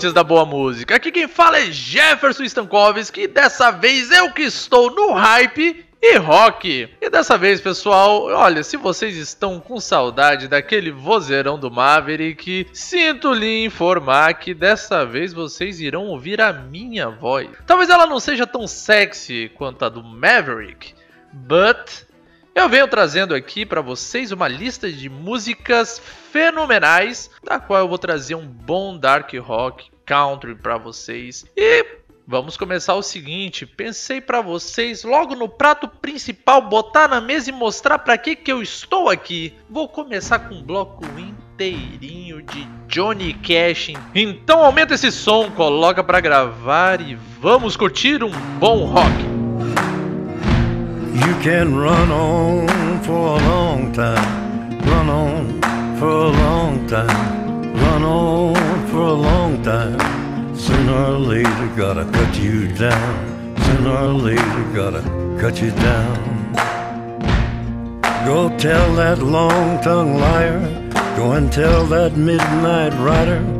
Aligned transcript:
Amantes 0.00 0.12
da 0.14 0.24
boa 0.24 0.46
música! 0.46 0.96
Aqui 0.96 1.12
quem 1.12 1.28
fala 1.28 1.58
é 1.58 1.70
Jefferson 1.70 2.42
Stankovski 2.44 3.22
e 3.22 3.28
dessa 3.28 3.70
vez 3.70 4.10
eu 4.10 4.32
que 4.32 4.42
estou 4.42 4.90
no 4.90 5.12
hype 5.12 5.84
e 6.00 6.16
rock. 6.16 6.88
E 6.98 7.10
dessa 7.10 7.36
vez, 7.36 7.60
pessoal, 7.60 8.24
olha, 8.24 8.62
se 8.62 8.78
vocês 8.78 9.14
estão 9.16 9.60
com 9.60 9.78
saudade 9.78 10.48
daquele 10.48 10.90
vozeirão 10.90 11.58
do 11.58 11.70
Maverick, 11.70 12.66
sinto 12.72 13.34
lhe 13.34 13.66
informar 13.66 14.32
que 14.34 14.54
dessa 14.54 15.04
vez 15.04 15.34
vocês 15.34 15.80
irão 15.82 16.06
ouvir 16.06 16.40
a 16.40 16.50
minha 16.50 17.10
voz. 17.10 17.50
Talvez 17.66 17.90
ela 17.90 18.06
não 18.06 18.18
seja 18.18 18.46
tão 18.46 18.66
sexy 18.66 19.50
quanto 19.54 19.84
a 19.84 19.90
do 19.90 20.02
Maverick, 20.02 20.94
but 21.30 22.06
eu 22.54 22.68
venho 22.68 22.88
trazendo 22.88 23.34
aqui 23.34 23.64
para 23.64 23.80
vocês 23.80 24.32
uma 24.32 24.48
lista 24.48 24.90
de 24.90 25.08
músicas 25.08 26.00
fenomenais, 26.32 27.30
da 27.42 27.58
qual 27.58 27.80
eu 27.80 27.88
vou 27.88 27.98
trazer 27.98 28.34
um 28.34 28.46
bom 28.46 28.98
dark 28.98 29.32
rock 29.34 29.90
country 30.04 30.54
para 30.54 30.76
vocês. 30.76 31.44
E 31.56 31.86
vamos 32.26 32.56
começar 32.56 32.94
o 32.94 33.02
seguinte, 33.02 33.64
pensei 33.64 34.20
para 34.20 34.40
vocês 34.40 35.04
logo 35.04 35.34
no 35.34 35.48
prato 35.48 35.88
principal 35.88 36.60
botar 36.62 37.08
na 37.08 37.20
mesa 37.20 37.50
e 37.50 37.52
mostrar 37.52 37.98
para 38.00 38.18
que 38.18 38.34
que 38.34 38.50
eu 38.50 38.60
estou 38.60 39.08
aqui. 39.08 39.54
Vou 39.68 39.88
começar 39.88 40.40
com 40.40 40.56
um 40.56 40.62
bloco 40.62 41.04
inteirinho 41.18 42.42
de 42.42 42.66
Johnny 42.88 43.32
Cash. 43.34 43.92
Então 44.14 44.64
aumenta 44.64 44.94
esse 44.94 45.12
som, 45.12 45.50
coloca 45.52 46.02
para 46.02 46.20
gravar 46.20 47.00
e 47.00 47.14
vamos 47.40 47.76
curtir 47.76 48.24
um 48.24 48.30
bom 48.58 48.86
rock. 48.86 49.29
You 51.20 51.34
can 51.42 51.74
run 51.74 52.10
on 52.10 53.02
for 53.02 53.36
a 53.36 53.40
long 53.52 53.92
time, 53.92 54.78
run 54.80 55.08
on 55.10 55.60
for 55.98 56.08
a 56.08 56.30
long 56.30 56.86
time, 56.86 57.74
run 57.74 58.02
on 58.02 58.86
for 58.86 59.02
a 59.02 59.18
long 59.28 59.62
time. 59.62 59.98
Sooner 60.56 60.92
or 60.92 61.18
later, 61.18 61.68
gotta 61.76 62.06
cut 62.10 62.38
you 62.38 62.68
down. 62.72 63.54
Sooner 63.64 63.96
or 64.06 64.14
later, 64.14 64.64
gotta 64.74 65.02
cut 65.38 65.60
you 65.60 65.72
down. 65.72 66.52
Go 68.24 68.48
tell 68.56 68.94
that 68.94 69.18
long 69.18 69.82
tongued 69.82 70.20
liar, 70.20 70.60
go 71.16 71.32
and 71.32 71.52
tell 71.52 71.84
that 71.86 72.16
midnight 72.16 72.94
rider. 72.94 73.59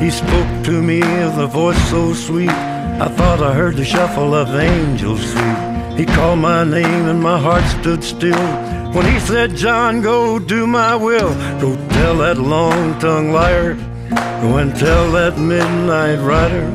He 0.00 0.10
spoke 0.10 0.64
to 0.64 0.82
me 0.82 1.00
with 1.00 1.38
a 1.38 1.46
voice 1.46 1.82
so 1.90 2.12
sweet. 2.12 2.50
I 2.50 3.08
thought 3.08 3.42
I 3.42 3.54
heard 3.54 3.76
the 3.76 3.84
shuffle 3.84 4.34
of 4.34 4.54
angels 4.54 5.24
feet. 5.32 5.98
He 5.98 6.04
called 6.04 6.40
my 6.40 6.64
name 6.64 7.06
and 7.06 7.22
my 7.22 7.38
heart 7.38 7.64
stood 7.80 8.02
still. 8.02 8.46
When 8.92 9.06
he 9.06 9.18
said, 9.20 9.56
John, 9.56 10.02
go 10.02 10.38
do 10.38 10.66
my 10.66 10.94
will. 10.94 11.34
Go 11.60 11.76
tell 11.90 12.16
that 12.18 12.38
long 12.38 12.98
tongued 12.98 13.32
liar. 13.32 13.74
Go 14.42 14.58
and 14.58 14.76
tell 14.76 15.10
that 15.12 15.38
midnight 15.38 16.16
rider. 16.16 16.66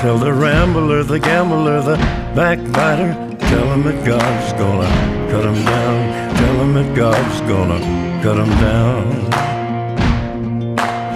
Tell 0.00 0.18
the 0.18 0.32
rambler, 0.32 1.02
the 1.02 1.18
gambler, 1.18 1.82
the 1.82 1.96
backbiter. 2.34 3.12
Tell 3.38 3.72
him 3.72 3.82
that 3.84 4.06
God's 4.06 4.52
gonna 4.52 5.30
cut 5.30 5.44
him 5.44 5.64
down. 5.64 6.36
Tell 6.36 6.54
him 6.62 6.74
that 6.74 6.96
God's 6.96 7.40
gonna 7.42 8.22
cut 8.22 8.36
him 8.38 8.50
down. 8.60 9.47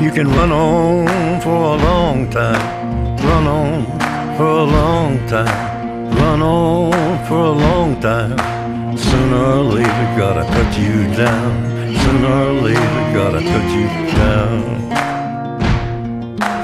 You 0.02 0.10
can 0.10 0.26
run 0.26 0.50
on 0.50 1.40
for 1.40 1.54
a 1.54 1.76
long 1.76 2.28
time. 2.28 3.16
Run 3.18 3.46
on 3.46 3.86
for 4.36 4.48
a 4.48 4.64
long 4.64 5.28
time. 5.28 6.10
Run 6.16 6.42
on 6.42 7.26
for 7.28 7.44
a 7.44 7.52
long 7.52 8.00
time. 8.00 8.36
Sooner 8.98 9.36
or 9.36 9.62
later, 9.62 10.06
gotta 10.18 10.42
cut 10.42 10.76
you 10.76 11.06
down. 11.14 11.94
Sooner 12.02 12.34
or 12.48 12.52
later, 12.66 13.12
gotta 13.14 13.42
cut 13.52 13.68
you 13.78 13.86
down. 14.18 14.88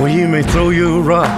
Well, 0.01 0.09
you 0.09 0.27
may 0.27 0.43
throw 0.43 0.71
your 0.71 1.01
rock, 1.01 1.29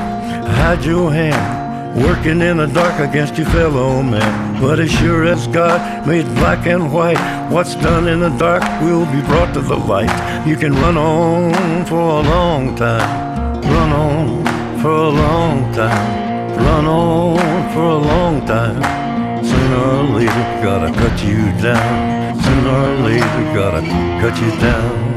hide 0.56 0.82
your 0.82 1.12
hand, 1.12 1.59
working 1.94 2.40
in 2.40 2.58
the 2.58 2.66
dark 2.66 3.00
against 3.00 3.36
your 3.36 3.46
fellow 3.48 4.02
man. 4.02 4.60
But 4.60 4.78
as 4.80 4.90
sure 4.90 5.24
as 5.24 5.46
God 5.48 6.06
made 6.06 6.26
black 6.36 6.66
and 6.66 6.92
white, 6.92 7.20
what's 7.50 7.74
done 7.76 8.08
in 8.08 8.20
the 8.20 8.30
dark 8.30 8.62
will 8.82 9.06
be 9.06 9.20
brought 9.22 9.54
to 9.54 9.60
the 9.60 9.76
light. 9.76 10.10
You 10.46 10.56
can 10.56 10.72
run 10.72 10.96
on 10.96 11.84
for 11.86 11.98
a 11.98 12.22
long 12.22 12.76
time, 12.76 13.60
run 13.62 13.92
on 13.92 14.44
for 14.80 14.90
a 14.90 15.08
long 15.08 15.72
time, 15.72 16.56
run 16.56 16.86
on 16.86 17.72
for 17.72 17.84
a 17.84 17.98
long 17.98 18.46
time. 18.46 19.44
Sooner 19.44 19.76
or 19.76 20.02
later, 20.18 20.62
gotta 20.62 20.92
cut 20.92 21.24
you 21.24 21.42
down. 21.60 22.40
Sooner 22.42 22.70
or 22.70 22.96
later, 23.08 23.54
gotta 23.54 23.82
cut 24.20 24.40
you 24.40 24.50
down. 24.60 25.10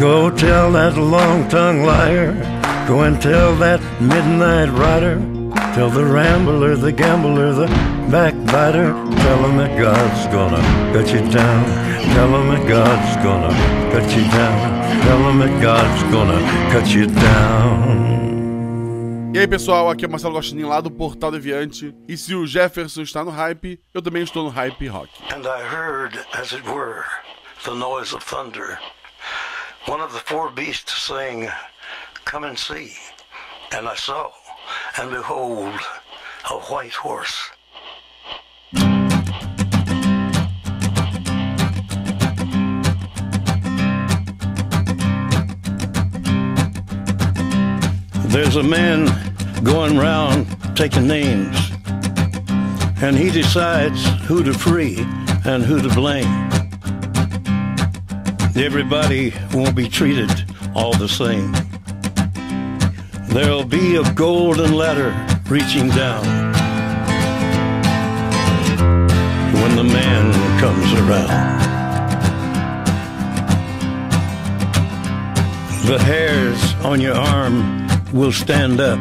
Go 0.00 0.30
tell 0.30 0.72
that 0.72 0.98
long 0.98 1.48
tongued 1.48 1.86
liar. 1.86 2.55
Go 2.86 3.02
and 3.02 3.20
tell 3.20 3.56
that 3.56 3.80
midnight 4.00 4.70
rider. 4.70 5.18
Tell 5.74 5.90
the 5.90 6.04
rambler, 6.04 6.76
the 6.76 6.92
gambler, 6.92 7.52
the 7.52 7.66
backbiter. 8.10 8.92
Tell 8.92 9.38
him 9.44 9.56
that 9.56 9.76
God's 9.76 10.26
gonna 10.32 10.62
cut 10.92 11.12
you 11.12 11.20
down. 11.32 11.64
Tell 12.14 12.28
him 12.28 12.48
that 12.54 12.68
God's 12.68 13.16
gonna 13.24 13.50
cut 13.90 14.08
you 14.16 14.22
down. 14.30 15.02
Tell 15.02 15.18
him 15.28 15.38
that 15.40 15.60
God's 15.60 16.02
gonna 16.12 16.40
cut 16.70 16.88
you 16.94 17.06
down. 17.08 18.06
E 19.34 19.38
aí 19.40 19.48
pessoal, 19.48 19.90
aqui 19.90 20.04
é 20.04 20.08
o 20.08 20.10
Marcelo 20.10 20.34
Gostin 20.34 20.62
lá 20.62 20.80
do 20.80 20.90
Portal 20.90 21.32
Deviante. 21.32 21.92
E 22.06 22.16
se 22.16 22.36
o 22.36 22.46
Jefferson 22.46 23.02
está 23.02 23.24
no 23.24 23.32
hype, 23.32 23.80
eu 23.92 24.00
também 24.00 24.22
estou 24.22 24.44
no 24.44 24.48
hype 24.48 24.86
rock. 24.86 25.10
And 25.34 25.42
I 25.44 25.60
heard, 25.60 26.16
as 26.32 26.52
it 26.52 26.62
were, 26.66 27.04
the 27.64 27.74
noise 27.74 28.14
of 28.14 28.24
thunder. 28.24 28.78
One 29.88 30.00
of 30.00 30.12
the 30.14 30.20
four 30.20 30.50
beasts 30.52 31.02
saying, 31.02 31.50
Come 32.26 32.42
and 32.42 32.58
see. 32.58 32.92
And 33.70 33.86
I 33.86 33.94
saw, 33.94 34.32
and 34.98 35.10
behold, 35.12 35.78
a 36.50 36.54
white 36.54 36.92
horse. 36.92 37.50
There's 48.32 48.56
a 48.56 48.62
man 48.62 49.06
going 49.62 49.96
round 49.96 50.48
taking 50.76 51.06
names, 51.06 51.56
and 53.02 53.16
he 53.16 53.30
decides 53.30 54.04
who 54.22 54.42
to 54.42 54.52
free 54.52 54.98
and 55.44 55.62
who 55.62 55.80
to 55.80 55.94
blame. 55.94 56.50
Everybody 58.56 59.32
won't 59.54 59.76
be 59.76 59.88
treated 59.88 60.44
all 60.74 60.92
the 60.92 61.08
same. 61.08 61.54
There'll 63.28 63.64
be 63.64 63.96
a 63.96 64.12
golden 64.14 64.74
ladder 64.74 65.14
reaching 65.48 65.88
down 65.88 66.24
when 69.52 69.76
the 69.76 69.84
man 69.84 70.32
comes 70.60 70.92
around. 70.94 71.56
The 75.86 75.98
hairs 75.98 76.74
on 76.84 77.00
your 77.00 77.14
arm 77.14 77.86
will 78.12 78.32
stand 78.32 78.80
up 78.80 78.98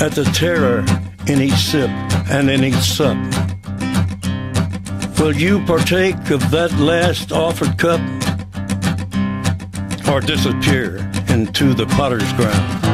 at 0.00 0.12
the 0.12 0.24
terror 0.34 0.84
in 1.26 1.40
each 1.40 1.54
sip 1.54 1.90
and 2.30 2.50
in 2.50 2.64
each 2.64 2.74
sup. 2.74 3.16
Will 5.18 5.34
you 5.34 5.64
partake 5.64 6.30
of 6.30 6.50
that 6.50 6.72
last 6.78 7.32
offered 7.32 7.76
cup 7.78 8.00
or 10.08 10.20
disappear 10.20 11.10
into 11.28 11.74
the 11.74 11.86
potter's 11.86 12.32
ground 12.34 12.84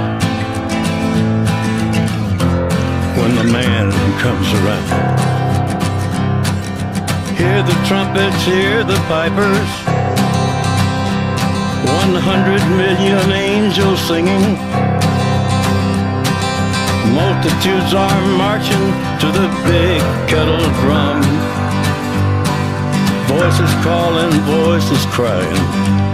when 3.18 3.34
the 3.36 3.44
man 3.44 3.90
comes 4.18 4.48
around? 4.60 4.88
Hear 7.36 7.62
the 7.62 7.74
trumpets, 7.86 8.44
hear 8.44 8.84
the 8.84 8.96
pipers, 9.08 9.70
100 11.86 12.60
million 12.76 13.32
angels 13.32 14.00
singing. 14.00 14.58
Multitudes 17.14 17.94
are 17.94 18.20
marching 18.36 18.84
to 19.20 19.28
the 19.30 19.48
big 19.64 20.00
kettle 20.28 20.64
drum. 20.82 21.22
Voices 23.26 23.72
calling, 23.84 24.32
voices 24.42 25.04
crying. 25.06 26.13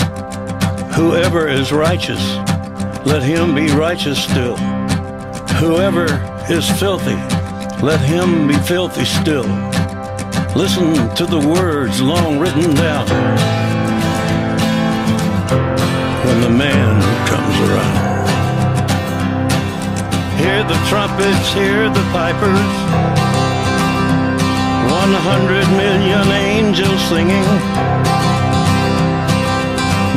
Whoever 0.95 1.47
is 1.47 1.71
righteous, 1.71 2.21
let 3.05 3.23
him 3.23 3.55
be 3.55 3.71
righteous 3.71 4.21
still. 4.23 4.57
Whoever 5.57 6.05
is 6.49 6.69
filthy, 6.79 7.15
let 7.81 8.01
him 8.01 8.47
be 8.47 8.55
filthy 8.55 9.05
still. 9.05 9.47
Listen 10.53 10.93
to 11.15 11.25
the 11.25 11.39
words 11.39 12.01
long 12.01 12.39
written 12.39 12.75
down 12.75 13.07
when 16.25 16.41
the 16.41 16.49
man 16.49 17.01
comes 17.25 17.55
around. 17.69 18.27
Hear 20.39 20.63
the 20.63 20.79
trumpets, 20.89 21.53
hear 21.53 21.89
the 21.89 22.03
pipers. 22.11 22.71
One 24.91 25.13
hundred 25.23 25.67
million 25.77 26.27
angels 26.27 27.01
singing. 27.07 27.70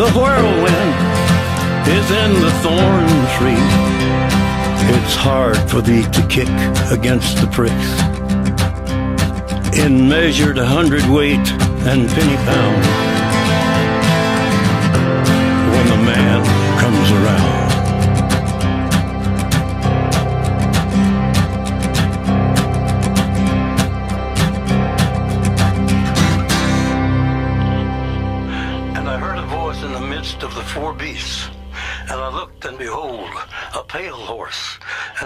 The 0.00 0.10
whirlwind 0.12 0.94
is 1.86 2.10
in 2.10 2.32
the 2.40 2.50
thorn 2.62 3.06
tree. 3.36 3.66
It's 4.96 5.14
hard 5.14 5.58
for 5.68 5.82
thee 5.82 6.04
to 6.04 6.26
kick 6.26 6.48
against 6.90 7.36
the 7.36 7.46
pricks. 7.48 7.90
In 9.78 10.08
measured 10.08 10.56
hundredweight 10.56 11.46
and 11.84 12.08
penny 12.08 12.36
pound. 12.48 12.82
When 15.70 15.86
the 15.88 16.02
man 16.06 16.59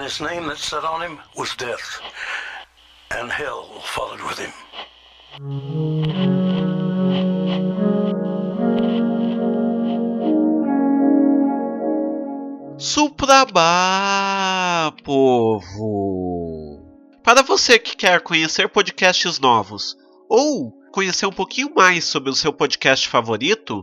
and 0.04 0.12
his 0.12 0.20
name 0.20 0.46
that 0.48 0.58
sat 0.58 0.84
on 0.84 1.00
him 1.00 1.18
was 1.34 1.56
Death, 1.56 2.00
and 3.10 3.32
hell 3.32 3.80
followed 3.80 4.20
with 4.20 4.38
him. 4.38 4.52
Suprabá, 12.76 13.72
povo! 15.02 16.82
Para 17.22 17.42
você 17.42 17.78
que 17.78 17.96
quer 17.96 18.20
conhecer 18.20 18.68
podcasts 18.68 19.38
novos 19.38 19.96
ou 20.28 20.70
conhecer 20.92 21.24
um 21.24 21.32
pouquinho 21.32 21.72
mais 21.74 22.04
sobre 22.04 22.28
o 22.28 22.34
seu 22.34 22.52
podcast 22.52 23.08
favorito, 23.08 23.82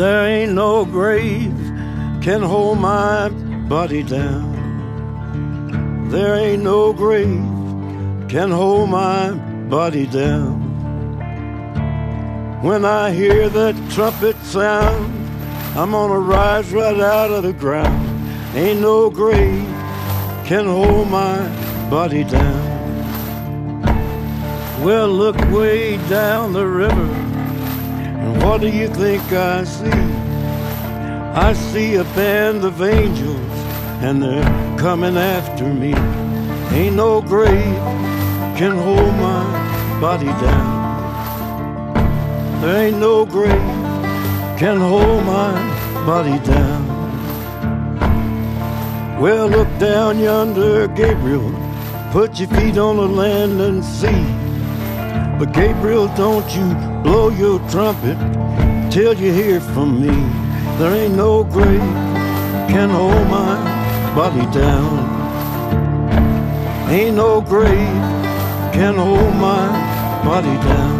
There 0.00 0.24
ain't 0.26 0.54
no 0.54 0.86
grave 0.86 1.52
can 2.22 2.40
hold 2.40 2.78
my 2.78 3.28
body 3.68 4.02
down. 4.02 4.48
There 6.08 6.36
ain't 6.36 6.62
no 6.62 6.94
grave 6.94 7.44
can 8.26 8.50
hold 8.50 8.88
my 8.88 9.32
body 9.68 10.06
down. 10.06 10.62
When 12.62 12.86
I 12.86 13.10
hear 13.10 13.50
that 13.50 13.74
trumpet 13.90 14.36
sound, 14.38 15.12
I'm 15.76 15.90
gonna 15.90 16.18
rise 16.18 16.72
right 16.72 16.98
out 16.98 17.30
of 17.30 17.42
the 17.42 17.52
ground. 17.52 18.56
Ain't 18.56 18.80
no 18.80 19.10
grave 19.10 19.68
can 20.46 20.64
hold 20.64 21.10
my 21.10 21.36
body 21.90 22.24
down. 22.24 22.64
Well, 24.82 25.08
look 25.08 25.36
way 25.50 25.98
down 26.08 26.54
the 26.54 26.66
river. 26.66 27.29
What 28.38 28.60
do 28.60 28.68
you 28.68 28.88
think 28.88 29.22
I 29.32 29.64
see? 29.64 29.90
I 31.34 31.52
see 31.52 31.96
a 31.96 32.04
band 32.04 32.64
of 32.64 32.80
angels, 32.82 33.50
and 34.02 34.22
they're 34.22 34.78
coming 34.78 35.16
after 35.16 35.64
me. 35.64 35.94
Ain't 36.76 36.96
no 36.96 37.20
grave 37.20 37.76
can 38.56 38.76
hold 38.76 39.14
my 39.14 40.00
body 40.00 40.26
down. 40.26 40.80
There 42.60 42.86
ain't 42.86 42.98
no 42.98 43.24
grave 43.24 43.50
can 44.58 44.78
hold 44.78 45.24
my 45.24 45.52
body 46.04 46.38
down. 46.44 47.00
Well, 49.20 49.48
look 49.48 49.68
down 49.78 50.18
yonder, 50.18 50.88
Gabriel. 50.88 51.52
Put 52.12 52.40
your 52.40 52.48
feet 52.48 52.78
on 52.78 52.96
the 52.96 53.06
land 53.06 53.60
and 53.60 53.84
see. 53.84 54.39
But 55.40 55.54
Gabriel, 55.54 56.06
don't 56.16 56.44
you 56.54 56.66
blow 57.02 57.30
your 57.30 57.60
trumpet 57.70 58.18
till 58.92 59.14
you 59.14 59.32
hear 59.32 59.58
from 59.58 59.98
me. 59.98 60.12
There 60.76 60.92
ain't 60.94 61.14
no 61.14 61.44
grave 61.44 61.80
can 62.68 62.90
hold 62.90 63.26
my 63.28 63.56
body 64.14 64.44
down. 64.52 64.98
Ain't 66.90 67.16
no 67.16 67.40
grave 67.40 68.02
can 68.74 68.96
hold 68.96 69.34
my 69.36 69.64
body 70.22 70.56
down. 70.68 70.99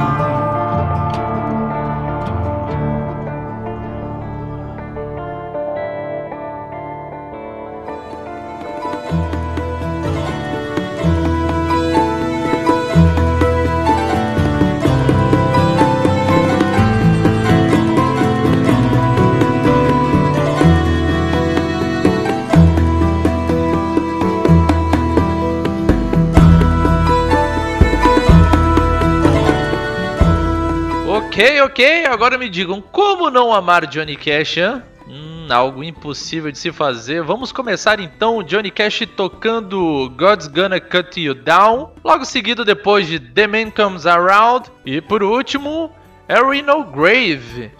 Ok, 31.61 31.65
ok, 31.65 32.05
agora 32.05 32.39
me 32.39 32.49
digam, 32.49 32.81
como 32.81 33.29
não 33.29 33.53
amar 33.53 33.85
Johnny 33.85 34.15
Cash, 34.15 34.57
hein? 34.57 34.81
Hum, 35.07 35.45
algo 35.47 35.83
impossível 35.83 36.51
de 36.51 36.57
se 36.57 36.71
fazer. 36.71 37.21
Vamos 37.21 37.51
começar 37.51 37.99
então 37.99 38.41
Johnny 38.41 38.71
Cash 38.71 39.03
tocando 39.15 40.09
God's 40.17 40.47
Gonna 40.47 40.79
Cut 40.79 41.21
You 41.21 41.35
Down. 41.35 41.91
Logo 42.03 42.25
seguido 42.25 42.65
depois 42.65 43.05
de 43.05 43.19
The 43.19 43.45
Man 43.45 43.69
Comes 43.69 44.07
Around. 44.07 44.71
E 44.83 45.01
por 45.01 45.21
último, 45.21 45.91
Harry 46.27 46.63
No 46.63 46.83
Grave. 46.83 47.71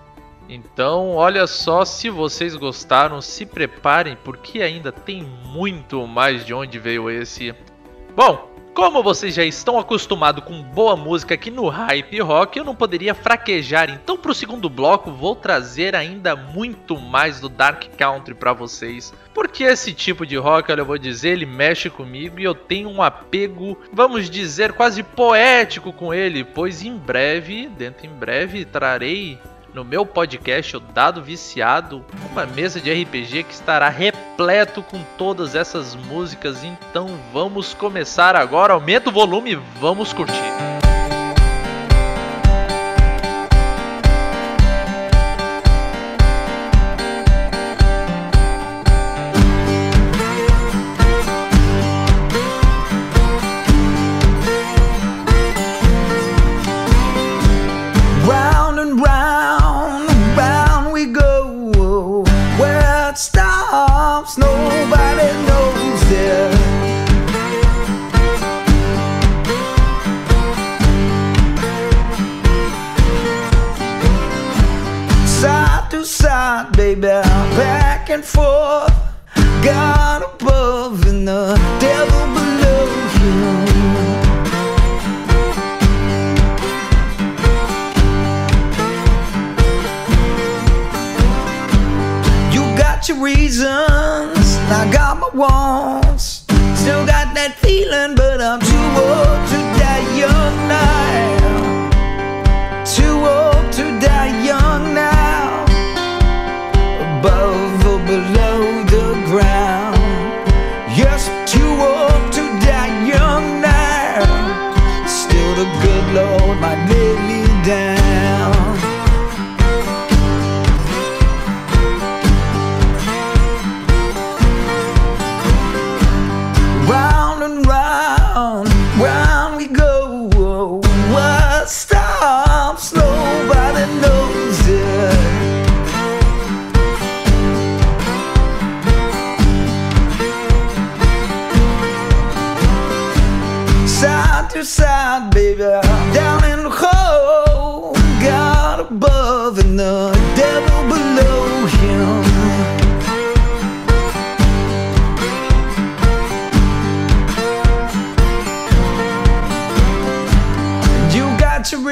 Então, 0.47 1.15
olha 1.15 1.47
só, 1.47 1.83
se 1.83 2.07
vocês 2.09 2.55
gostaram, 2.55 3.19
se 3.19 3.47
preparem, 3.47 4.15
porque 4.23 4.61
ainda 4.61 4.91
tem 4.91 5.23
muito 5.23 6.05
mais 6.05 6.45
de 6.45 6.53
onde 6.53 6.77
veio 6.77 7.09
esse. 7.09 7.55
Bom, 8.15 8.50
como 8.74 9.04
vocês 9.04 9.34
já 9.34 9.44
estão 9.44 9.78
acostumados 9.78 10.44
com 10.44 10.62
boa 10.62 10.96
música 10.96 11.34
aqui 11.34 11.51
no 11.51 11.68
Hype 11.68 12.20
Rock, 12.22 12.58
eu 12.58 12.66
não 12.66 12.75
poderia 12.75 13.13
fraquejar. 13.13 13.90
Então, 13.90 14.18
para 14.18 14.32
o 14.32 14.36
segundo 14.36 14.70
bloco, 14.70 15.12
vou 15.12 15.36
trazer 15.36 15.96
ainda 15.96 16.36
muito 16.36 16.98
mais 16.98 17.40
do 17.40 17.50
Dark 17.50 17.84
Country 17.98 18.34
para 18.34 18.54
vocês. 18.54 19.13
Porque 19.34 19.63
esse 19.63 19.94
tipo 19.94 20.25
de 20.25 20.36
rock, 20.36 20.72
olha, 20.72 20.82
eu 20.82 20.86
vou 20.86 20.98
dizer, 20.98 21.30
ele 21.30 21.46
mexe 21.46 21.90
comigo 21.90 22.40
e 22.40 22.44
eu 22.44 22.54
tenho 22.54 22.90
um 22.90 23.01
apego, 23.01 23.78
vamos 23.92 24.30
dizer, 24.30 24.74
quase 24.74 25.04
poético 25.04 25.94
com 25.94 26.13
ele. 26.13 26.44
Pois 26.44 26.82
em 26.84 26.96
breve, 26.96 27.68
dentro 27.78 28.06
em 28.06 28.10
breve, 28.10 28.66
trarei 28.66 29.40
no 29.74 29.84
meu 29.84 30.06
podcast, 30.06 30.78
o 30.78 30.80
Dado 30.80 31.22
Viciado, 31.22 32.04
uma 32.32 32.46
mesa 32.46 32.80
de 32.80 32.92
RPG 32.92 33.44
que 33.44 33.54
estará 33.54 33.90
repleto 33.90 34.84
com 34.84 35.01
todas 35.18 35.56
essas 35.56 35.96
músicas. 35.96 36.63
Então 36.63 37.20
vamos 37.32 37.74
começar 37.74 38.36
agora. 38.36 38.74
Aumenta 38.74 39.10
o 39.10 39.13
volume 39.13 39.54
e 39.54 39.60
vamos 39.80 40.13
curtir. 40.13 40.80
Forth. 78.24 78.94
God 79.63 80.24
above 80.24 81.06
and 81.08 81.28
the 81.28 81.56
devil 81.80 82.25
below 82.34 82.86
you. 83.20 83.82
You 92.51 92.78
got 92.78 93.08
your 93.08 93.20
reasons, 93.22 94.58
I 94.70 94.90
got 94.92 95.20
my 95.20 95.30
wants. 95.34 96.44
Still 96.80 97.06
got 97.06 97.34
that 97.36 97.56
feeling, 97.60 98.16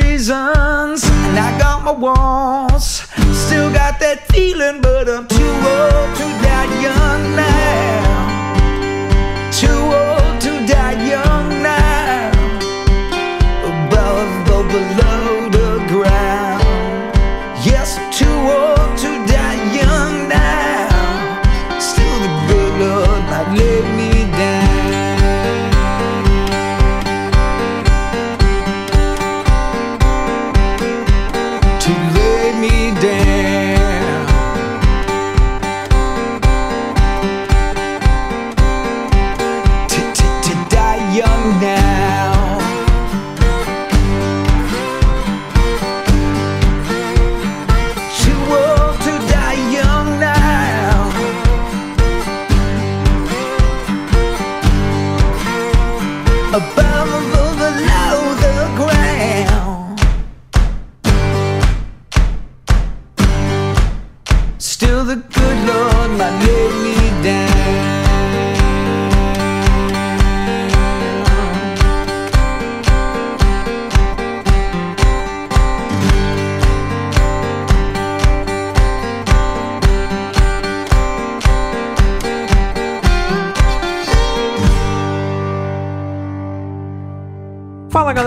reasons 0.01 1.03
And 1.03 1.38
I 1.38 1.58
got 1.60 1.84
my 1.84 1.91
wants. 1.91 3.08
Still 3.46 3.72
got 3.72 4.00
that 4.00 4.27
feeling 4.32 4.82
But 4.82 5.10
I'm 5.10 5.27
too 5.27 5.53
old 5.75 6.10
to 6.20 6.25
die 6.46 6.72
young 6.88 7.24
now. 7.36 8.00
Too 9.62 9.82
old 10.03 10.41
to 10.46 10.51
die 10.74 10.98
young 11.13 11.50
now. 11.63 12.32
Above 13.72 14.32
the 14.48 14.60
below 14.74 15.19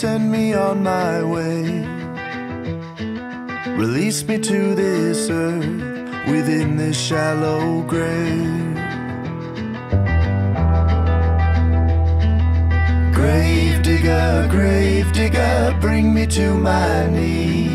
send 0.00 0.32
me 0.32 0.54
on 0.54 0.82
my 0.82 1.22
way. 1.22 1.62
Release 3.76 4.26
me 4.26 4.38
to 4.38 4.74
this 4.74 5.28
earth 5.28 6.26
within 6.26 6.78
this 6.78 6.98
shallow 6.98 7.82
grave. 7.82 8.76
Grave 13.12 13.82
digger, 13.82 14.48
grave 14.50 15.12
digger, 15.12 15.76
bring 15.82 16.14
me 16.14 16.26
to 16.28 16.54
my 16.54 17.06
knee. 17.08 17.68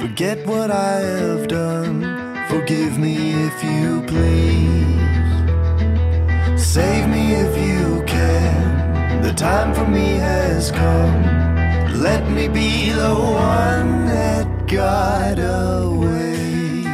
Forget 0.00 0.46
what 0.46 0.70
I 0.70 1.00
have 1.00 1.48
done, 1.48 1.96
forgive 2.48 2.98
me 2.98 3.34
if 3.46 3.62
you 3.62 4.02
please. 4.12 4.96
Save 6.58 7.08
me 7.10 7.34
if 7.34 7.52
you 7.58 8.02
can. 8.06 8.09
The 9.22 9.34
time 9.36 9.74
for 9.74 9.86
me 9.86 10.16
has 10.16 10.70
come. 10.70 11.22
Let 12.00 12.28
me 12.30 12.48
be 12.48 12.90
the 12.90 13.14
one 13.14 14.06
that 14.06 14.66
got 14.66 15.38
away. 15.38 16.84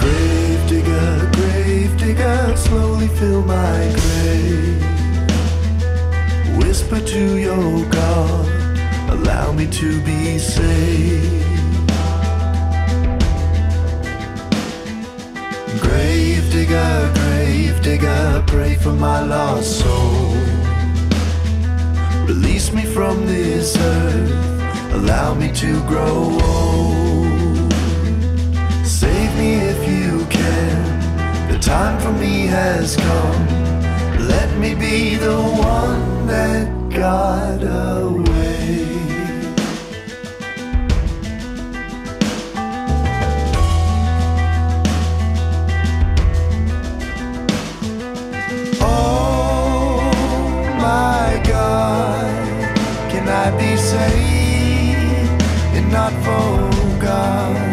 Grave 0.00 0.68
digger, 0.68 1.30
grave 1.32 1.96
digger, 1.96 2.56
slowly 2.56 3.08
fill 3.08 3.42
my 3.42 3.94
grave. 4.00 4.84
Whisper 6.58 7.00
to 7.00 7.36
your 7.38 7.84
God 7.90 8.78
allow 9.10 9.52
me 9.52 9.66
to 9.68 10.00
be 10.02 10.38
saved. 10.38 11.35
Digger, 16.66 17.12
grave 17.14 17.82
digger, 17.82 18.44
pray 18.46 18.74
for 18.74 18.92
my 18.92 19.20
lost 19.20 19.80
soul. 19.80 20.34
Release 22.26 22.72
me 22.72 22.84
from 22.84 23.26
this 23.26 23.76
earth, 23.76 24.92
allow 24.92 25.34
me 25.34 25.52
to 25.52 25.80
grow 25.86 26.38
old. 26.42 27.72
Save 28.84 29.32
me 29.38 29.54
if 29.54 29.80
you 29.88 30.26
can, 30.26 31.48
the 31.50 31.58
time 31.58 32.00
for 32.00 32.12
me 32.12 32.46
has 32.46 32.96
come. 32.96 33.46
Let 34.26 34.58
me 34.58 34.74
be 34.74 35.14
the 35.14 35.36
one 35.36 36.26
that 36.26 36.66
got 36.90 37.62
away. 37.62 38.55
Be 53.54 53.76
saved 53.76 55.42
and 55.76 55.92
not 55.92 56.12
forgot? 56.24 57.65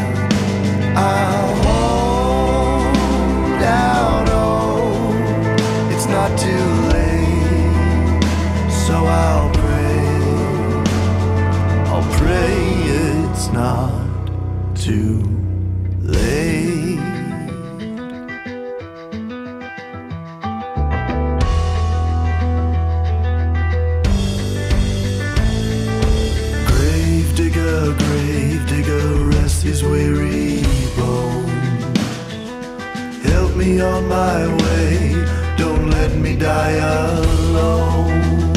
On 33.82 34.08
my 34.08 34.48
way, 34.64 35.26
don't 35.58 35.90
let 35.90 36.16
me 36.16 36.36
die 36.36 36.78
alone. 36.96 38.54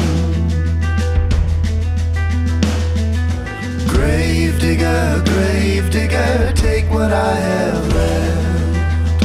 Grave 3.87 4.59
digger, 4.59 5.23
grave 5.25 5.89
digger, 5.89 6.51
take 6.55 6.89
what 6.89 7.11
I 7.11 7.35
have 7.35 7.93
left. 7.93 9.21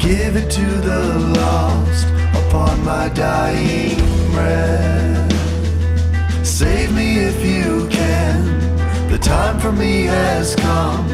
Give 0.00 0.36
it 0.36 0.50
to 0.50 0.66
the 0.88 1.18
lost 1.38 2.06
upon 2.44 2.84
my 2.84 3.08
dying 3.10 3.96
breath. 4.32 5.32
Save 6.46 6.92
me 6.94 7.18
if 7.18 7.44
you 7.44 7.88
can. 7.88 8.44
The 9.10 9.18
time 9.18 9.58
for 9.60 9.72
me 9.72 10.04
has 10.04 10.54
come. 10.56 11.06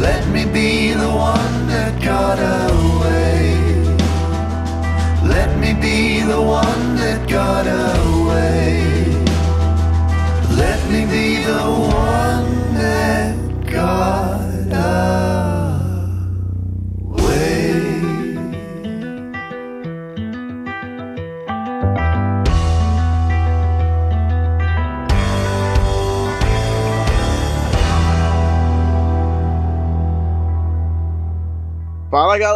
Let 0.00 0.26
me 0.28 0.46
be 0.46 0.94
the 0.94 1.10
one 1.10 1.66
that 1.66 2.02
got 2.02 2.38
away. 2.70 3.52
Let 5.28 5.58
me 5.58 5.74
be 5.74 6.22
the 6.22 6.40
one 6.40 6.96
that 6.96 7.28
got 7.28 7.66
away. 7.66 7.89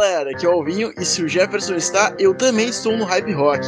Galera, 0.05 0.31
aqui 0.31 0.45
é 0.45 0.49
o 0.49 0.51
Alvinho 0.51 0.93
e 0.99 1.03
se 1.03 1.23
o 1.23 1.27
Jefferson 1.27 1.73
está, 1.75 2.13
eu 2.19 2.35
também 2.35 2.69
estou 2.69 2.95
no 2.95 3.05
Hype 3.05 3.33
Rock. 3.33 3.67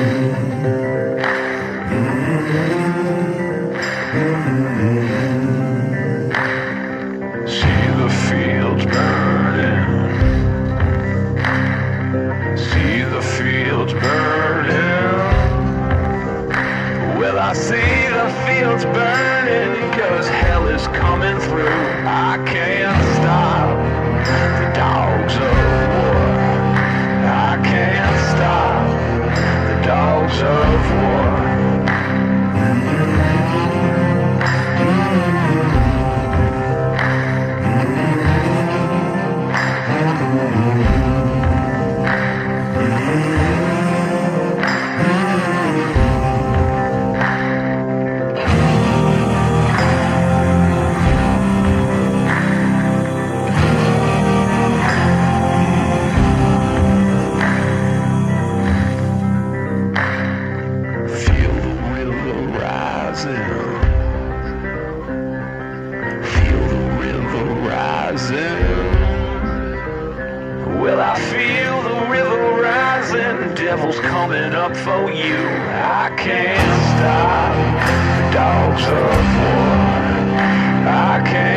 I 80.89 81.21
can't 81.25 81.56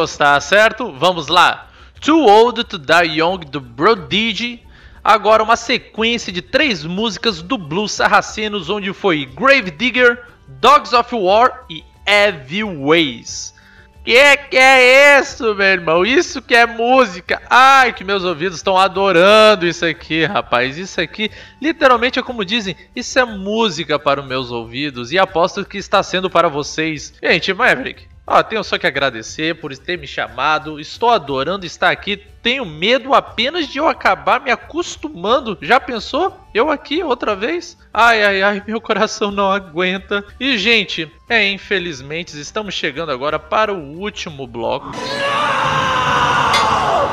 Gostar, 0.00 0.40
certo? 0.40 0.92
Vamos 0.92 1.28
lá. 1.28 1.68
Too 2.00 2.24
Old 2.24 2.64
to 2.64 2.78
Die 2.78 3.18
Young 3.20 3.40
do 3.40 3.60
Prodigy. 3.60 4.62
Agora 5.04 5.42
uma 5.42 5.56
sequência 5.56 6.32
de 6.32 6.40
três 6.40 6.84
músicas 6.84 7.42
do 7.42 7.58
Blues 7.58 7.92
Sarracenos, 7.92 8.70
onde 8.70 8.94
foi 8.94 9.26
Grave 9.26 9.70
Digger, 9.70 10.24
Dogs 10.48 10.94
of 10.94 11.14
War 11.14 11.66
e 11.68 11.84
Evil 12.06 12.86
Ways. 12.86 13.54
Que 14.02 14.36
que 14.38 14.56
é 14.56 15.20
isso, 15.20 15.54
meu 15.54 15.66
irmão? 15.66 16.06
Isso 16.06 16.40
que 16.40 16.54
é 16.54 16.64
música. 16.64 17.42
Ai, 17.50 17.92
que 17.92 18.02
meus 18.02 18.24
ouvidos 18.24 18.56
estão 18.56 18.78
adorando 18.78 19.66
isso 19.66 19.84
aqui, 19.84 20.24
rapaz. 20.24 20.78
Isso 20.78 20.98
aqui, 20.98 21.30
literalmente 21.60 22.18
é 22.18 22.22
como 22.22 22.42
dizem, 22.42 22.74
isso 22.96 23.18
é 23.18 23.24
música 23.26 23.98
para 23.98 24.22
os 24.22 24.26
meus 24.26 24.50
ouvidos 24.50 25.12
e 25.12 25.18
aposto 25.18 25.62
que 25.66 25.76
está 25.76 26.02
sendo 26.02 26.30
para 26.30 26.48
vocês. 26.48 27.12
Gente, 27.22 27.52
Maverick, 27.52 28.08
ó, 28.26 28.42
tenho 28.42 28.62
só 28.62 28.78
que 28.78 28.86
agradecer 28.86 29.56
por 29.60 29.76
ter 29.76 29.98
me 29.98 30.06
chamado. 30.06 30.78
Estou 30.78 31.10
adorando 31.10 31.66
estar 31.66 31.90
aqui. 31.90 32.16
Tenho 32.42 32.64
medo 32.64 33.14
apenas 33.14 33.68
de 33.68 33.78
eu 33.78 33.88
acabar 33.88 34.40
me 34.40 34.50
acostumando. 34.50 35.58
Já 35.60 35.78
pensou? 35.78 36.38
Eu 36.54 36.70
aqui 36.70 37.02
outra 37.02 37.34
vez? 37.34 37.76
Ai, 37.92 38.24
ai, 38.24 38.42
ai, 38.42 38.62
meu 38.68 38.80
coração 38.80 39.30
não 39.30 39.50
aguenta. 39.50 40.24
E, 40.38 40.56
gente, 40.56 41.10
é, 41.28 41.50
infelizmente, 41.50 42.38
estamos 42.38 42.74
chegando 42.74 43.12
agora 43.12 43.38
para 43.38 43.72
o 43.72 43.98
último 43.98 44.46
bloco. 44.46 44.92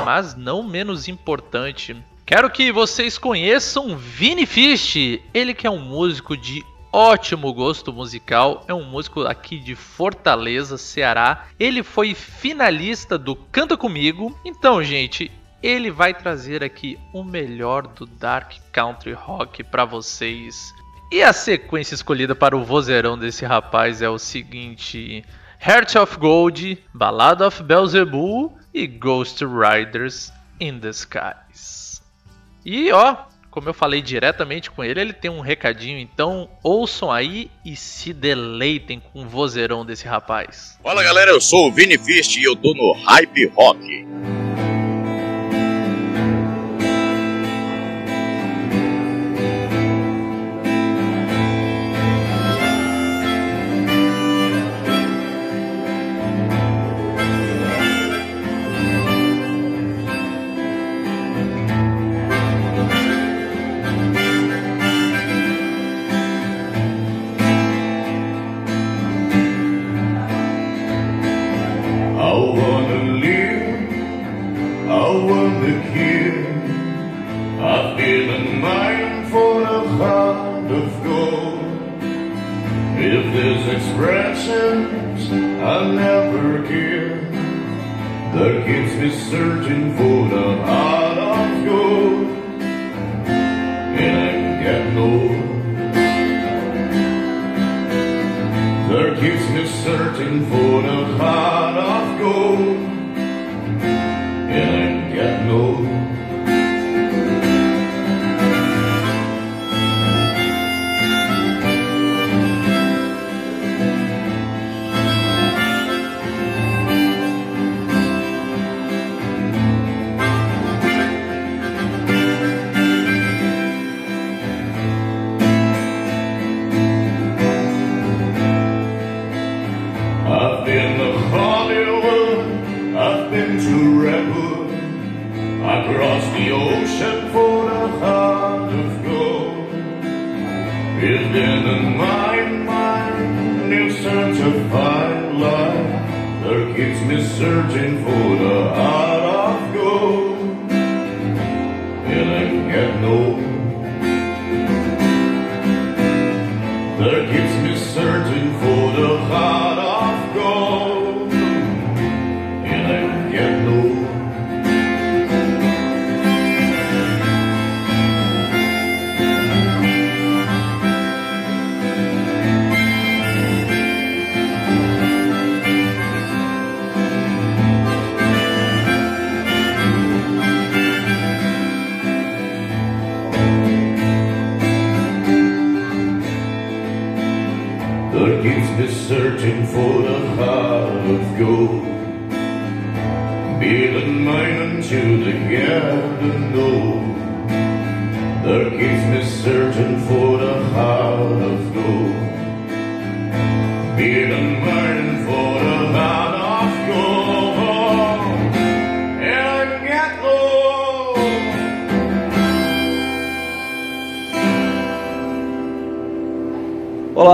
Mas 0.05 0.35
não 0.35 0.63
menos 0.63 1.07
importante. 1.07 1.95
Quero 2.25 2.49
que 2.49 2.73
vocês 2.73 3.17
conheçam 3.17 3.97
Vini 3.97 4.45
Fish. 4.45 5.21
Ele 5.33 5.53
que 5.53 5.65
é 5.65 5.69
um 5.69 5.79
músico 5.79 6.35
de 6.35 6.61
ótimo 6.91 7.53
gosto 7.53 7.93
musical, 7.93 8.63
é 8.67 8.73
um 8.73 8.83
músico 8.83 9.21
aqui 9.21 9.59
de 9.59 9.75
Fortaleza, 9.75 10.77
Ceará. 10.77 11.47
Ele 11.59 11.83
foi 11.83 12.13
finalista 12.13 13.17
do 13.17 13.35
Canta 13.35 13.77
Comigo. 13.77 14.37
Então, 14.43 14.83
gente, 14.83 15.31
ele 15.61 15.91
vai 15.91 16.13
trazer 16.13 16.63
aqui 16.63 16.99
o 17.13 17.23
melhor 17.23 17.87
do 17.87 18.05
Dark 18.05 18.53
Country 18.71 19.13
Rock 19.13 19.63
para 19.63 19.85
vocês. 19.85 20.73
E 21.11 21.23
a 21.23 21.31
sequência 21.31 21.95
escolhida 21.95 22.35
para 22.35 22.55
o 22.55 22.63
vozeirão 22.63 23.17
desse 23.17 23.45
rapaz 23.45 24.01
é 24.01 24.09
o 24.09 24.19
seguinte: 24.19 25.23
Heart 25.65 25.95
of 25.95 26.17
Gold, 26.17 26.83
Ballad 26.93 27.41
of 27.41 27.63
Beelzebub 27.63 28.53
e 28.73 28.85
Ghost 28.85 29.43
Riders 29.43 30.31
in 30.59 30.79
the 30.79 30.89
Skies. 30.89 32.01
E 32.65 32.91
ó, 32.91 33.15
como 33.57 33.69
eu 33.69 33.73
falei 33.73 34.03
diretamente 34.03 34.69
com 34.69 34.83
ele, 34.83 35.01
ele 35.01 35.13
tem 35.13 35.31
um 35.31 35.39
recadinho, 35.39 35.97
então 35.97 36.47
ouçam 36.61 37.11
aí 37.11 37.49
e 37.65 37.75
se 37.75 38.13
deleitem 38.13 38.99
com 38.99 39.23
o 39.23 39.27
vozeirão 39.27 39.83
desse 39.83 40.07
rapaz. 40.07 40.77
Fala 40.83 41.01
galera, 41.01 41.31
eu 41.31 41.41
sou 41.41 41.67
o 41.67 41.71
Vini 41.71 41.97
Fist 41.97 42.37
e 42.37 42.43
eu 42.43 42.55
tô 42.55 42.75
no 42.75 42.91
Hype 42.91 43.47
Rock. 43.47 44.05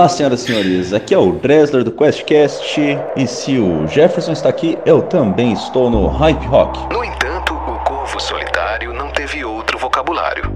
Olá, 0.04 0.10
senhoras 0.10 0.42
e 0.42 0.44
senhores, 0.44 0.92
aqui 0.92 1.14
é 1.14 1.18
o 1.18 1.32
Dresler 1.32 1.82
do 1.82 1.90
QuestCast 1.90 2.78
e 3.16 3.26
se 3.26 3.58
o 3.58 3.86
Jefferson 3.86 4.32
está 4.32 4.50
aqui, 4.50 4.78
eu 4.84 5.00
também 5.00 5.54
estou 5.54 5.88
no 5.88 6.08
Hype 6.08 6.44
Rock. 6.44 6.92
No 6.92 7.02
entanto, 7.02 7.54
o 7.54 7.78
corvo 7.84 8.20
solitário 8.20 8.92
não 8.92 9.08
teve 9.08 9.42
outro 9.46 9.78
vocabulário. 9.78 10.52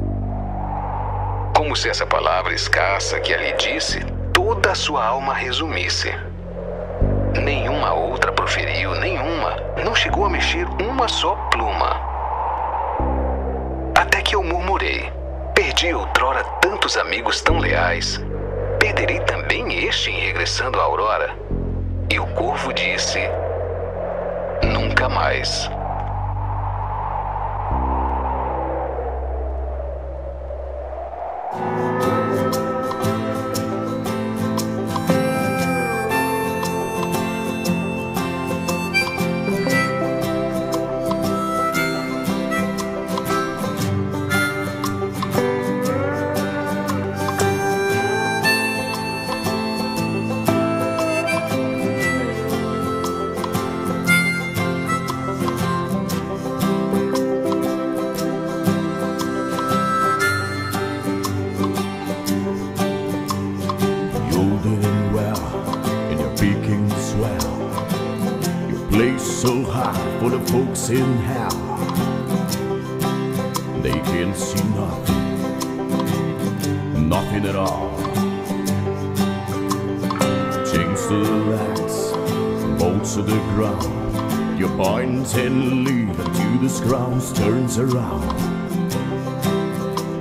Como 1.57 1.75
se 1.75 1.89
essa 1.89 2.05
palavra 2.05 2.53
escassa 2.53 3.19
que 3.21 3.33
ali 3.33 3.55
disse, 3.57 4.05
toda 4.35 4.73
a 4.73 4.75
sua 4.75 5.03
alma 5.03 5.33
resumisse. 5.33 6.15
Nenhuma 7.43 7.95
outra 7.95 8.31
proferiu, 8.31 8.95
nenhuma. 8.97 9.57
Não 9.83 9.95
chegou 9.95 10.25
a 10.25 10.27
a 10.27 10.31
mexer 10.31 10.67
uma 10.79 11.09
só 11.09 11.35
pluma. 11.51 11.97
Até 13.99 14.21
que 14.21 14.37
eu 14.37 14.45
murmurei: 14.45 15.11
Perdi 15.55 15.95
outrora 15.95 16.45
tantos 16.61 16.99
amigos 16.99 17.41
tão 17.41 17.59
leais. 17.59 18.21
Perderei 18.89 19.21
também 19.21 19.85
este 19.85 20.11
em 20.11 20.19
regressando 20.19 20.81
à 20.81 20.85
aurora. 20.85 21.37
E 22.11 22.19
o 22.19 22.27
corvo 22.29 22.73
disse: 22.73 23.19
Nunca 24.63 25.11
mais. 25.11 25.69
In 70.91 71.17
hell. 71.19 71.51
They 73.83 74.01
can 74.11 74.35
see 74.35 74.63
nothing, 74.75 75.23
nothing 77.09 77.47
at 77.47 77.57
all. 77.57 77.97
Chains 80.71 81.07
to 81.09 81.25
the 81.25 81.39
legs, 81.55 82.13
bolts 82.81 83.15
to 83.15 83.23
the 83.23 83.39
ground. 83.55 84.59
Your 84.59 84.71
point 84.77 85.35
and 85.37 85.85
lead 85.85 86.09
until 86.09 86.59
the 86.59 86.81
ground 86.87 87.23
turns 87.37 87.79
around. 87.79 88.29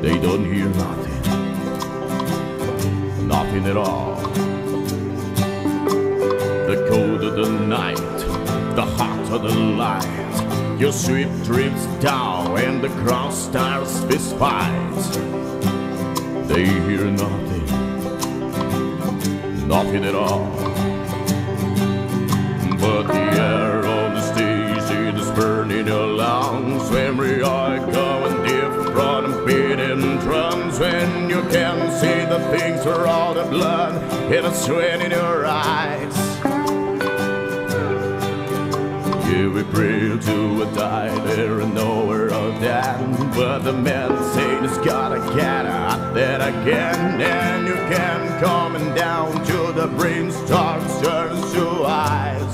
They 0.02 0.18
don't 0.20 0.46
hear 0.46 0.70
nothing 0.70 1.08
nothing 3.28 3.66
at 3.66 3.78
all. 3.78 4.16
The 6.66 6.88
cold 6.90 7.24
of 7.24 7.36
the 7.36 7.50
night, 7.50 7.98
the 8.76 8.86
heart 8.98 9.30
of 9.32 9.42
the 9.44 9.54
light. 9.54 10.27
Your 10.80 10.94
ship 10.94 11.30
drifts 11.44 11.86
down 12.04 12.56
and 12.58 12.84
the 12.84 12.90
crowd 12.90 13.34
starts 13.34 14.04
fist 14.04 14.36
fights. 14.38 15.18
They 16.48 16.66
hear 16.66 17.06
nothing, 17.06 17.66
nothing 19.68 20.06
at 20.06 20.14
all. 20.14 20.46
But 22.80 23.08
the 23.08 23.20
air 23.40 23.86
on 23.86 24.14
the 24.14 24.22
stage 24.22 25.18
is 25.20 25.32
burning 25.32 25.88
lungs. 25.88 26.92
Every 26.92 27.42
eye 27.42 27.80
going 27.92 28.48
from 29.28 29.46
beating 29.46 30.20
drums. 30.20 30.80
When 30.80 31.30
you 31.30 31.42
can 31.50 31.92
see 32.00 32.26
the 32.26 32.40
things 32.56 32.86
are 32.86 33.08
all 33.08 33.34
the 33.34 33.46
blood 33.46 33.96
and 34.32 34.46
the 34.46 34.54
sweat 34.54 35.02
in 35.02 35.12
your 35.12 35.46
eyes. 35.46 36.27
We 39.46 39.64
pray 39.64 40.18
to 40.18 40.64
a 40.64 40.66
die 40.74 41.14
there 41.26 41.60
and 41.60 41.76
nowhere 41.76 42.34
of 42.34 42.60
that. 42.62 43.00
But 43.36 43.60
the 43.60 43.74
man 43.74 44.10
say 44.34 44.58
it's 44.64 44.80
gotta 44.80 45.20
get 45.36 45.66
out 45.68 46.16
there 46.16 46.42
again. 46.42 47.22
And 47.22 47.68
you 47.68 47.76
can 47.76 48.40
coming 48.42 48.96
down 48.96 49.46
to 49.46 49.72
the 49.74 49.88
brain 49.96 50.32
starts 50.32 51.02
turns 51.02 51.54
to 51.54 51.86
eyes. 51.86 52.47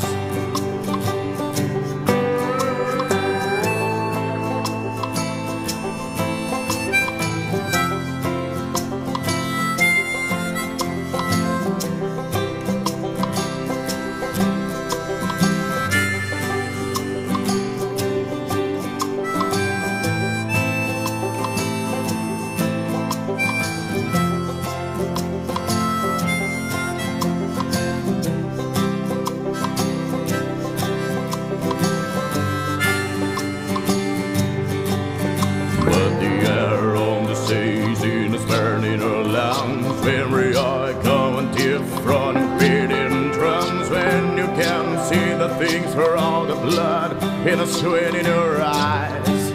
Sweat 47.84 48.16
in 48.16 48.26
your 48.26 48.62
eyes. 48.62 49.52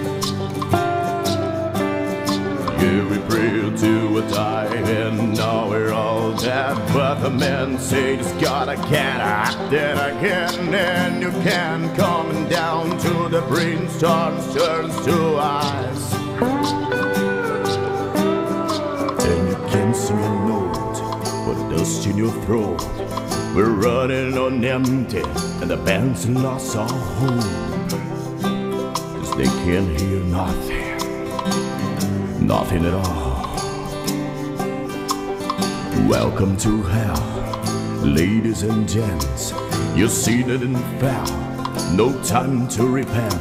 Yeah, 2.78 3.08
we 3.08 3.18
pray 3.26 3.74
to 3.74 4.18
a 4.18 4.22
die, 4.28 4.66
and 4.74 5.34
now 5.34 5.70
we're 5.70 5.94
all 5.94 6.36
dead. 6.36 6.76
But 6.92 7.20
the 7.22 7.30
men 7.30 7.78
say 7.78 8.18
just 8.18 8.38
gotta 8.38 8.76
get 8.90 9.18
out 9.22 9.70
there 9.70 9.96
again, 10.10 10.74
and 10.74 11.22
you 11.22 11.30
can 11.42 11.96
come 11.96 12.46
down 12.50 12.98
to 12.98 13.28
the 13.30 13.40
brainstorm 13.48 14.36
turns 14.52 14.94
to 15.06 15.38
eyes. 15.38 16.12
And 19.24 19.48
you 19.48 19.58
can 19.72 19.94
sing 19.94 20.18
a 20.18 20.46
note, 20.46 20.98
but 21.46 21.70
dust 21.70 22.06
in 22.06 22.18
your 22.18 22.32
throat. 22.42 22.86
We're 23.54 23.70
running 23.70 24.36
on 24.36 24.62
empty, 24.62 25.22
and 25.62 25.70
the 25.70 25.78
band's 25.78 26.28
lost 26.28 26.76
our 26.76 26.86
hope. 26.86 27.77
They 29.38 29.44
can't 29.44 30.00
hear 30.00 30.18
nothing, 30.24 30.98
nothing 32.44 32.84
at 32.84 32.92
all. 32.92 33.54
Welcome 36.08 36.56
to 36.56 36.82
hell, 36.82 38.02
ladies 38.02 38.64
and 38.64 38.88
gents. 38.88 39.52
You've 39.94 40.10
seen 40.10 40.50
it 40.50 40.62
and 40.62 40.76
fell, 40.98 41.24
no 41.94 42.20
time 42.24 42.66
to 42.70 42.84
repent. 42.88 43.32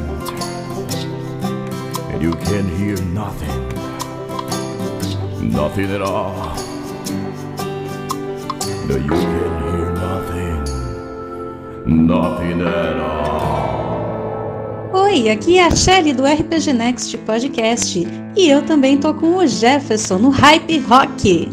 And 2.12 2.22
you 2.22 2.34
can 2.46 2.70
hear 2.78 3.02
nothing, 3.02 3.68
nothing 5.52 5.90
at 5.90 6.04
all. 6.04 6.56
No, 8.86 8.98
you 8.98 9.10
can 9.10 9.64
hear 9.64 9.90
nothing, 9.94 10.64
nothing 12.06 12.62
at 12.62 13.00
all. 13.00 13.57
Oi, 15.10 15.30
aqui 15.30 15.58
é 15.58 15.64
a 15.64 15.74
Shelly 15.74 16.12
do 16.12 16.26
RPG 16.26 16.74
Next 16.74 17.18
Podcast 17.20 18.06
e 18.36 18.50
eu 18.50 18.62
também 18.62 18.98
tô 18.98 19.14
com 19.14 19.38
o 19.38 19.48
Jefferson 19.48 20.18
no 20.18 20.30
Hype 20.30 20.80
Rock. 20.80 21.48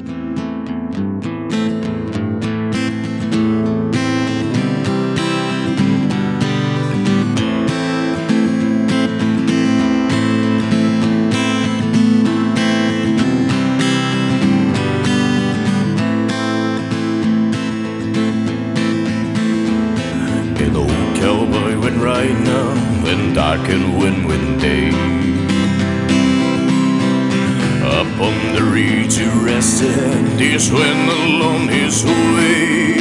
In 23.69 23.99
win 23.99 24.27
with 24.27 24.61
day. 24.61 24.89
Up 27.83 28.21
on 28.21 28.55
the 28.55 28.63
ridge 28.63 29.17
he 29.17 29.27
rested, 29.45 30.39
this 30.39 30.71
went 30.71 31.09
along 31.11 31.69
his 31.69 32.05
way. 32.05 32.97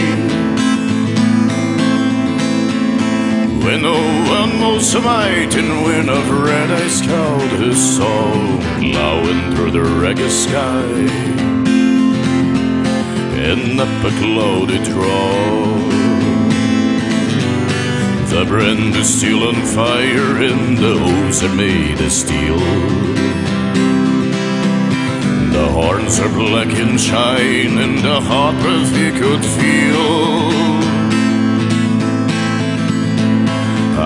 When 3.64 3.82
no 3.82 4.00
one 4.38 4.60
was 4.62 4.94
might 4.96 5.46
mighty 5.46 5.62
wind 5.62 6.10
of 6.10 6.30
red 6.30 6.70
eyes 6.72 7.02
called 7.02 7.52
his 7.62 7.98
soul, 7.98 8.60
plowing 8.80 9.56
through 9.56 9.72
the 9.72 9.84
ragged 10.02 10.32
sky. 10.32 10.84
And 13.50 13.80
up 13.80 14.04
a 14.06 14.12
draw. 14.84 15.73
The 15.73 15.73
brand 18.46 18.96
is 18.96 19.08
still 19.20 19.48
on 19.48 19.56
fire 19.78 20.42
and 20.42 20.78
the 20.78 20.98
hose 20.98 21.44
are 21.44 21.56
made 21.56 22.02
of 22.02 22.12
steel. 22.12 22.58
The 25.54 25.68
horns 25.72 26.20
are 26.20 26.30
black 26.30 26.74
and 26.84 27.00
shine 27.00 27.78
and 27.78 28.00
the 28.00 28.20
hot 28.20 28.56
breath 28.62 28.92
he 29.02 29.12
could 29.22 29.44
feel. 29.58 30.74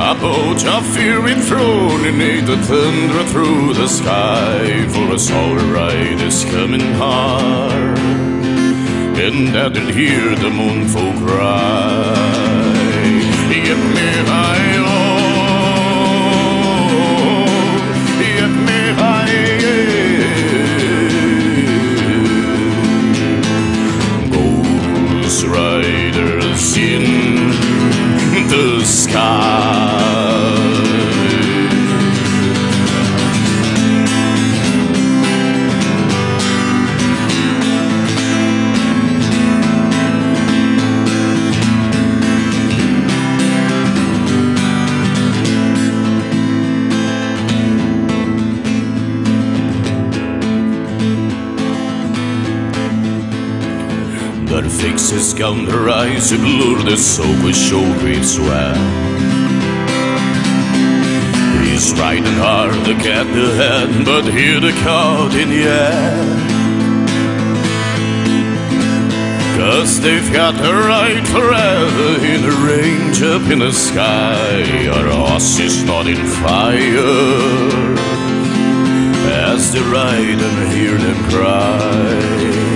A 0.10 0.14
boat 0.20 0.62
of 0.76 0.86
fearing 0.96 1.42
throne 1.42 2.06
and 2.06 2.48
the 2.48 2.58
thunder 2.70 3.24
through 3.32 3.74
the 3.76 3.88
sky 3.88 4.88
for 4.90 5.16
a 5.16 5.20
solar 5.20 5.68
ride 5.74 6.22
is 6.22 6.44
coming 6.46 6.88
hard. 6.96 7.98
And 9.26 9.58
I 9.58 9.70
did 9.70 9.96
hear 9.96 10.36
the 10.36 10.50
moonful 10.50 11.14
cry. 11.26 12.47
Riders 26.78 27.17
to 55.38 56.38
blur 56.40 56.82
the 56.84 56.98
soak 56.98 57.44
with 57.44 57.56
showgrave 57.56 58.26
sweat. 58.26 58.76
He's 61.64 61.94
riding 61.94 62.26
hard 62.42 62.74
to 62.86 62.94
get 62.96 63.26
the 63.26 63.54
head, 63.54 64.04
but 64.04 64.24
hear 64.34 64.60
the 64.60 64.72
caught 64.84 65.36
in 65.36 65.50
the 65.50 65.64
air. 65.64 66.48
Cause 69.60 70.02
they've 70.02 70.34
got 70.34 70.56
the 70.56 70.74
right 70.74 71.28
forever 71.28 72.26
in 72.26 72.44
a 72.44 72.56
range 72.66 73.22
up 73.22 73.52
in 73.52 73.60
the 73.60 73.72
sky. 73.72 74.88
Our 74.88 75.10
horse 75.12 75.60
is 75.60 75.84
not 75.84 76.08
in 76.08 76.26
fire 76.42 77.78
as 79.54 79.72
they 79.72 79.82
ride 79.82 80.42
and 80.42 80.74
hear 80.74 80.98
them 80.98 81.30
cry. 81.30 82.67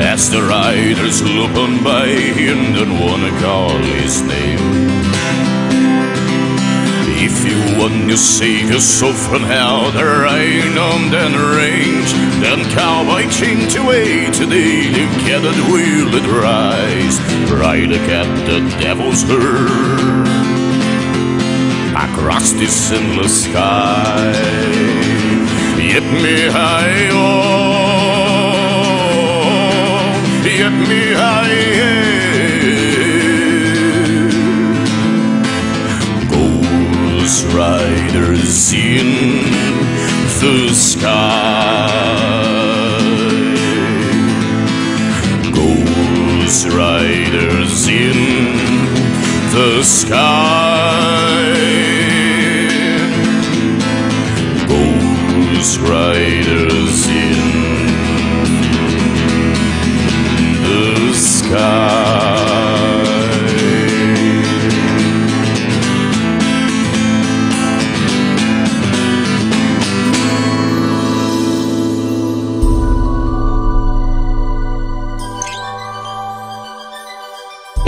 As 0.00 0.30
the 0.30 0.42
riders 0.42 1.22
look 1.22 1.54
on 1.56 1.84
by 1.84 2.08
him, 2.08 2.72
don't 2.72 2.98
wanna 2.98 3.30
call 3.40 3.76
his 3.78 4.22
name. 4.22 4.58
If 7.22 7.44
you 7.44 7.78
want 7.78 8.08
to 8.08 8.16
save 8.16 8.70
yourself 8.70 9.16
from 9.28 9.42
hell, 9.42 9.90
the 9.92 10.04
rain 10.04 10.76
on 10.78 11.10
than 11.10 11.32
range. 11.56 12.10
Then 12.40 12.64
cowboy 12.72 13.28
chain 13.30 13.68
to 13.70 13.86
wait 13.86 14.32
today, 14.32 14.88
together 14.88 15.52
will 15.70 16.14
it 16.14 16.26
rise. 16.26 17.20
Ride 17.52 17.92
at 17.92 18.46
the 18.46 18.60
devil's 18.80 19.22
herd 19.22 20.26
across 21.94 22.52
this 22.52 22.90
endless 22.90 23.44
sky. 23.44 24.32
Get 25.76 26.04
me 26.22 26.48
high, 26.48 27.08
oh, 27.12 27.99
get 30.60 30.72
me 30.90 31.04
high. 31.14 31.56
Ghost 36.28 37.46
riders 37.54 38.72
in 38.74 39.08
the 40.40 40.74
sky. 40.74 41.86
Ghost 45.54 46.66
riders 46.68 47.88
in 47.88 48.18
the 49.54 49.82
sky. 49.82 51.54
Ghost 54.68 55.80
riders 55.80 56.59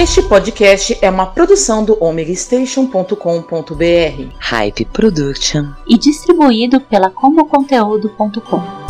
Este 0.02 0.20
podcast 0.20 0.98
é 1.00 1.08
uma 1.08 1.26
produção 1.26 1.84
do 1.84 1.96
omegastation.com.br. 2.02 4.34
Hype 4.38 4.84
Production. 4.86 5.66
e 5.86 5.96
distribuído 5.96 6.80
pela 6.80 7.08
comoconteúdo.com. 7.08 8.81